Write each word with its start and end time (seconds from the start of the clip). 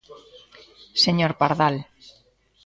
Señor 1.03 1.31
Pardal. 1.41 1.75